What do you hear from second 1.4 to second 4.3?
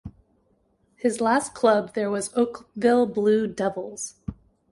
club there was Oakville Blue Devils.